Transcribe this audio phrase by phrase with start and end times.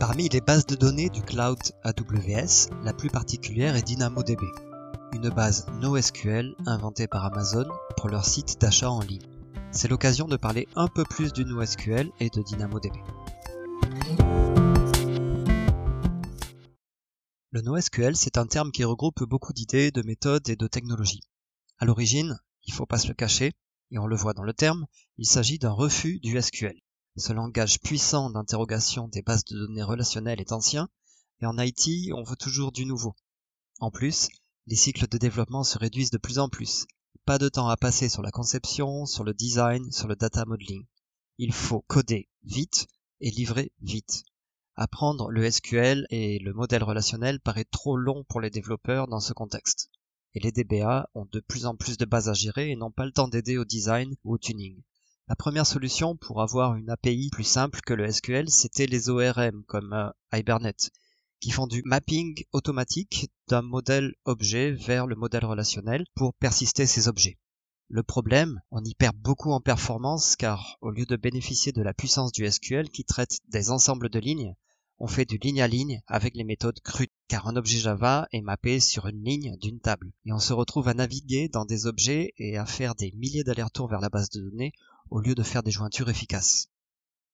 [0.00, 4.44] Parmi les bases de données du cloud AWS, la plus particulière est DynamoDB,
[5.12, 9.26] une base NoSQL inventée par Amazon pour leur site d'achat en ligne.
[9.72, 12.94] C'est l'occasion de parler un peu plus du NoSQL et de DynamoDB.
[17.50, 21.22] Le NoSQL, c'est un terme qui regroupe beaucoup d'idées, de méthodes et de technologies.
[21.78, 22.38] À l'origine,
[22.68, 23.52] il faut pas se le cacher,
[23.90, 24.86] et on le voit dans le terme,
[25.16, 26.78] il s'agit d'un refus du SQL.
[27.18, 30.88] Ce langage puissant d'interrogation des bases de données relationnelles est ancien,
[31.40, 33.16] et en IT, on veut toujours du nouveau.
[33.80, 34.28] En plus,
[34.68, 36.86] les cycles de développement se réduisent de plus en plus.
[37.24, 40.86] Pas de temps à passer sur la conception, sur le design, sur le data modeling.
[41.38, 42.86] Il faut coder vite
[43.20, 44.22] et livrer vite.
[44.76, 49.32] Apprendre le SQL et le modèle relationnel paraît trop long pour les développeurs dans ce
[49.32, 49.90] contexte.
[50.34, 53.06] Et les DBA ont de plus en plus de bases à gérer et n'ont pas
[53.06, 54.80] le temps d'aider au design ou au tuning.
[55.28, 59.62] La première solution pour avoir une API plus simple que le SQL, c'était les ORM
[59.66, 60.90] comme euh, Hibernate,
[61.38, 67.08] qui font du mapping automatique d'un modèle objet vers le modèle relationnel pour persister ces
[67.08, 67.36] objets.
[67.88, 71.92] Le problème, on y perd beaucoup en performance car au lieu de bénéficier de la
[71.92, 74.54] puissance du SQL qui traite des ensembles de lignes,
[74.98, 78.40] on fait du ligne à ligne avec les méthodes crues, car un objet Java est
[78.40, 82.32] mappé sur une ligne d'une table, et on se retrouve à naviguer dans des objets
[82.38, 84.72] et à faire des milliers d'allers-retours vers la base de données
[85.10, 86.68] au lieu de faire des jointures efficaces.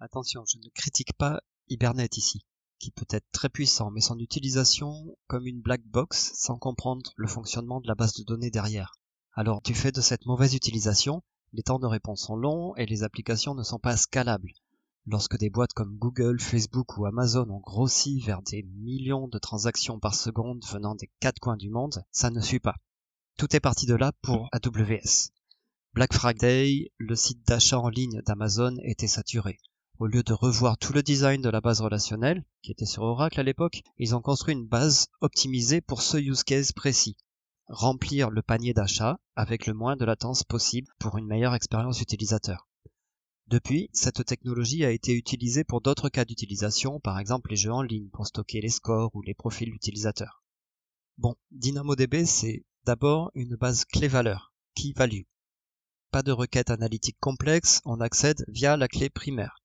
[0.00, 2.44] Attention, je ne critique pas Hibernate ici,
[2.78, 7.28] qui peut être très puissant, mais son utilisation comme une black box sans comprendre le
[7.28, 8.94] fonctionnement de la base de données derrière.
[9.34, 13.02] Alors, du fait de cette mauvaise utilisation, les temps de réponse sont longs et les
[13.02, 14.52] applications ne sont pas scalables.
[15.06, 19.98] Lorsque des boîtes comme Google, Facebook ou Amazon ont grossi vers des millions de transactions
[19.98, 22.76] par seconde venant des quatre coins du monde, ça ne suit pas.
[23.38, 25.30] Tout est parti de là pour AWS.
[25.94, 29.58] Black Friday, le site d'achat en ligne d'Amazon était saturé.
[29.98, 33.38] Au lieu de revoir tout le design de la base relationnelle, qui était sur Oracle
[33.38, 37.18] à l'époque, ils ont construit une base optimisée pour ce use case précis.
[37.66, 42.70] Remplir le panier d'achat avec le moins de latence possible pour une meilleure expérience utilisateur.
[43.48, 47.82] Depuis, cette technologie a été utilisée pour d'autres cas d'utilisation, par exemple les jeux en
[47.82, 50.42] ligne pour stocker les scores ou les profils d'utilisateurs.
[51.18, 55.24] Bon, DynamoDB c'est d'abord une base clé-valeur, key value.
[56.12, 59.62] Pas de requête analytique complexe, on accède via la clé primaire.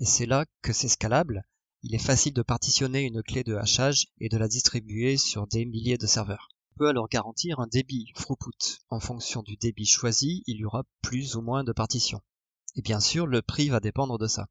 [0.00, 1.44] Et c'est là que c'est scalable.
[1.84, 5.64] Il est facile de partitionner une clé de hachage et de la distribuer sur des
[5.64, 6.48] milliers de serveurs.
[6.72, 8.80] On peut alors garantir un débit throughput.
[8.90, 12.22] En fonction du débit choisi, il y aura plus ou moins de partitions.
[12.74, 14.48] Et bien sûr, le prix va dépendre de ça.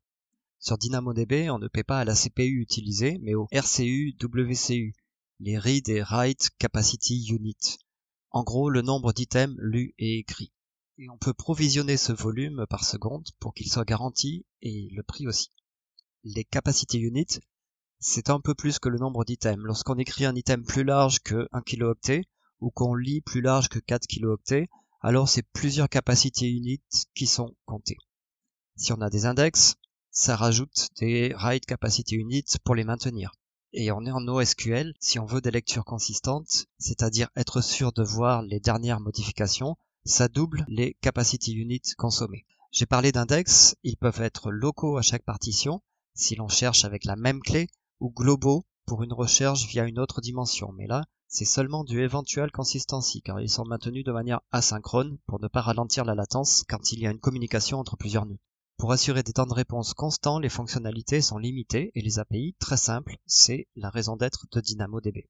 [0.60, 4.94] Sur DynamoDB, on ne paie pas à la CPU utilisée, mais au RCU WCU,
[5.42, 7.80] les Read et Write Capacity Unit.
[8.32, 10.54] En gros, le nombre d'items lus et écrits
[10.98, 15.28] et on peut provisionner ce volume par seconde pour qu'il soit garanti et le prix
[15.28, 15.50] aussi.
[16.24, 17.40] Les capacity units,
[18.00, 19.64] c'est un peu plus que le nombre d'items.
[19.64, 22.26] Lorsqu'on écrit un item plus large que 1 kilooctet
[22.60, 24.70] ou qu'on lit plus large que 4 kilooctets,
[25.02, 26.82] alors c'est plusieurs capacity units
[27.14, 27.98] qui sont comptés.
[28.76, 29.76] Si on a des index,
[30.12, 33.32] ça rajoute des write capacity units pour les maintenir.
[33.74, 38.04] Et on est en NoSQL si on veut des lectures consistantes, c'est-à-dire être sûr de
[38.04, 42.46] voir les dernières modifications, ça double les capacity units consommés.
[42.72, 45.82] J'ai parlé d'index, ils peuvent être locaux à chaque partition,
[46.14, 47.70] si l'on cherche avec la même clé,
[48.00, 50.72] ou globaux pour une recherche via une autre dimension.
[50.74, 55.40] Mais là, c'est seulement du eventual consistency, car ils sont maintenus de manière asynchrone pour
[55.40, 58.40] ne pas ralentir la latence quand il y a une communication entre plusieurs nœuds.
[58.78, 62.78] Pour assurer des temps de réponse constants, les fonctionnalités sont limitées et les API très
[62.78, 65.30] simples, c'est la raison d'être de DynamoDB.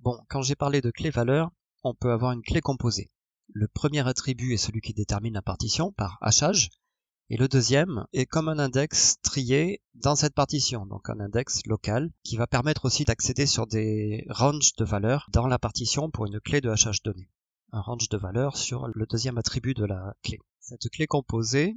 [0.00, 1.50] Bon, quand j'ai parlé de clé valeur,
[1.82, 3.10] on peut avoir une clé composée.
[3.52, 6.70] Le premier attribut est celui qui détermine la partition par hachage,
[7.30, 12.10] et le deuxième est comme un index trié dans cette partition, donc un index local
[12.22, 16.40] qui va permettre aussi d'accéder sur des ranges de valeurs dans la partition pour une
[16.40, 17.30] clé de hachage donnée.
[17.72, 20.38] Un range de valeurs sur le deuxième attribut de la clé.
[20.60, 21.74] Cette clé composée,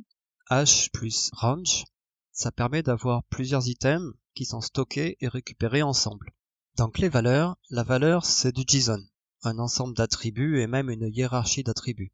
[0.50, 1.86] hash plus range,
[2.32, 6.32] ça permet d'avoir plusieurs items qui sont stockés et récupérés ensemble.
[6.76, 9.04] Dans clé valeur, la valeur c'est du JSON
[9.48, 12.14] un ensemble d'attributs et même une hiérarchie d'attributs.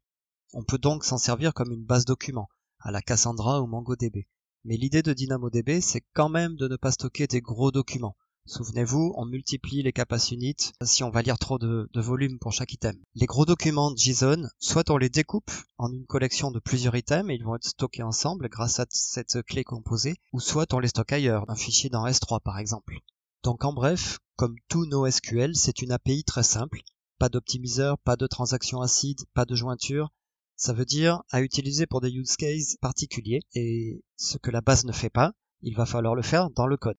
[0.52, 2.48] On peut donc s'en servir comme une base document,
[2.80, 4.26] à la Cassandra ou MongoDB.
[4.64, 8.16] Mais l'idée de DynamoDB, c'est quand même de ne pas stocker des gros documents.
[8.46, 12.52] Souvenez-vous, on multiplie les capacités units si on va lire trop de, de, volume pour
[12.52, 12.94] chaque item.
[13.14, 17.34] Les gros documents JSON, soit on les découpe en une collection de plusieurs items et
[17.36, 21.12] ils vont être stockés ensemble grâce à cette clé composée, ou soit on les stocke
[21.12, 22.98] ailleurs, un fichier dans S3 par exemple.
[23.44, 26.82] Donc en bref, comme tout NoSQL, c'est une API très simple
[27.18, 30.12] pas d'optimiseur, pas de transaction acide, pas de jointure.
[30.56, 34.84] Ça veut dire à utiliser pour des use cases particuliers et ce que la base
[34.84, 35.32] ne fait pas,
[35.62, 36.98] il va falloir le faire dans le code.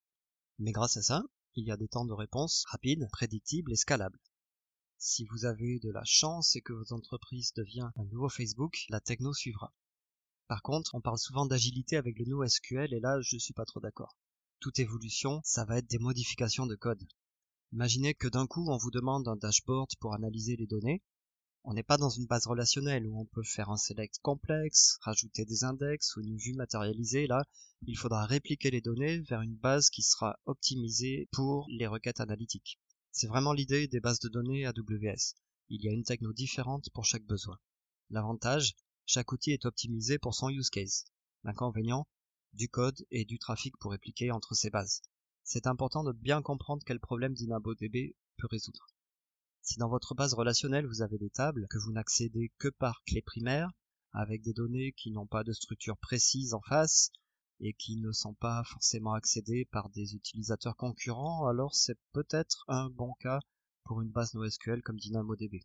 [0.58, 1.22] Mais grâce à ça,
[1.54, 4.20] il y a des temps de réponse rapides, prédictibles et scalables.
[4.98, 9.00] Si vous avez de la chance et que votre entreprise devient un nouveau Facebook, la
[9.00, 9.72] techno suivra.
[10.48, 13.80] Par contre, on parle souvent d'agilité avec le NoSQL et là, je suis pas trop
[13.80, 14.16] d'accord.
[14.60, 17.06] Toute évolution, ça va être des modifications de code.
[17.72, 21.02] Imaginez que d'un coup, on vous demande un dashboard pour analyser les données.
[21.64, 25.44] On n'est pas dans une base relationnelle où on peut faire un select complexe, rajouter
[25.44, 27.26] des index ou une vue matérialisée.
[27.26, 27.44] Là,
[27.82, 32.78] il faudra répliquer les données vers une base qui sera optimisée pour les requêtes analytiques.
[33.10, 35.34] C'est vraiment l'idée des bases de données AWS.
[35.68, 37.58] Il y a une techno différente pour chaque besoin.
[38.10, 38.76] L'avantage,
[39.06, 41.04] chaque outil est optimisé pour son use case.
[41.42, 42.06] L'inconvénient,
[42.52, 45.02] du code et du trafic pour répliquer entre ces bases
[45.48, 48.88] c'est important de bien comprendre quel problème DynamoDB peut résoudre.
[49.62, 53.22] Si dans votre base relationnelle vous avez des tables que vous n'accédez que par clé
[53.22, 53.70] primaire,
[54.12, 57.12] avec des données qui n'ont pas de structure précise en face
[57.60, 62.90] et qui ne sont pas forcément accédées par des utilisateurs concurrents, alors c'est peut-être un
[62.90, 63.38] bon cas
[63.84, 65.60] pour une base NoSQL comme DynamoDB.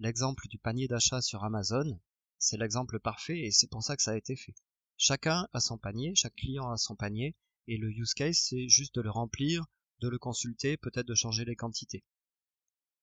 [0.00, 2.00] L'exemple du panier d'achat sur Amazon,
[2.38, 4.56] c'est l'exemple parfait et c'est pour ça que ça a été fait.
[4.96, 8.94] Chacun a son panier, chaque client a son panier, et le use case, c'est juste
[8.94, 9.64] de le remplir,
[10.00, 12.04] de le consulter, peut-être de changer les quantités.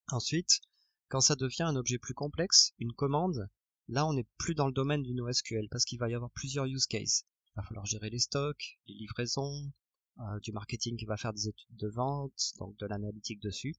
[0.09, 0.61] Ensuite,
[1.09, 3.49] quand ça devient un objet plus complexe, une commande,
[3.87, 6.65] là on n'est plus dans le domaine du NoSQL parce qu'il va y avoir plusieurs
[6.65, 7.25] use cases.
[7.47, 9.71] Il va falloir gérer les stocks, les livraisons,
[10.19, 13.75] euh, du marketing qui va faire des études de vente, donc de l'analytique dessus.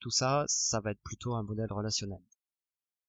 [0.00, 2.22] Tout ça, ça va être plutôt un modèle relationnel.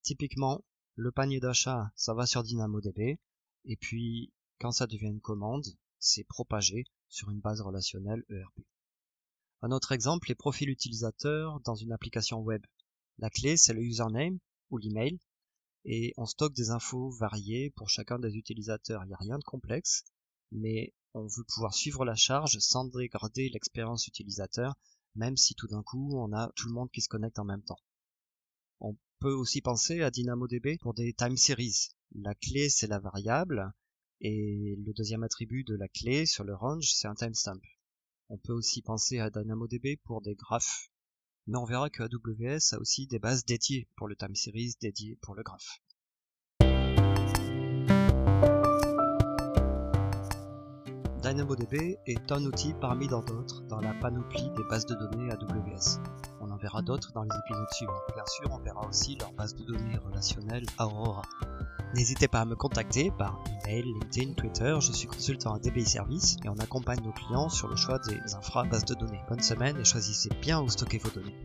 [0.01, 0.63] Typiquement,
[0.95, 3.19] le panier d'achat, ça va sur DynamoDB,
[3.65, 5.65] et puis quand ça devient une commande,
[5.99, 8.65] c'est propagé sur une base relationnelle ERP.
[9.61, 12.63] Un autre exemple, les profils utilisateurs dans une application web.
[13.17, 14.37] La clé, c'est le username
[14.69, 15.19] ou l'email,
[15.85, 19.03] et on stocke des infos variées pour chacun des utilisateurs.
[19.03, 20.03] Il n'y a rien de complexe,
[20.51, 24.75] mais on veut pouvoir suivre la charge sans dégrader l'expérience utilisateur,
[25.15, 27.63] même si tout d'un coup on a tout le monde qui se connecte en même
[27.63, 27.79] temps.
[28.81, 31.89] On peut aussi penser à DynamoDB pour des time series.
[32.15, 33.71] La clé, c'est la variable,
[34.21, 37.59] et le deuxième attribut de la clé sur le range, c'est un timestamp.
[38.29, 40.89] On peut aussi penser à DynamoDB pour des graphes.
[41.47, 45.17] Mais on verra que AWS a aussi des bases dédiées pour le time series, dédiées
[45.21, 45.79] pour le graphe.
[51.21, 55.99] DynamoDB est un outil parmi d'autres dans la panoplie des bases de données AWS.
[56.39, 58.01] On en verra d'autres dans les épisodes suivants.
[58.13, 61.23] Bien sûr, on verra aussi leur base de données relationnelle Aurora.
[61.93, 64.75] N'hésitez pas à me contacter par email, LinkedIn, Twitter.
[64.81, 68.35] Je suis consultant à DBI Service et on accompagne nos clients sur le choix des
[68.35, 69.21] infra bases de données.
[69.29, 71.35] Bonne semaine et choisissez bien où stocker vos données.